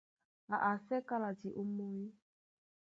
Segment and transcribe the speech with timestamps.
[0.53, 1.97] Á asɛ́ kálati ómɔ́ny.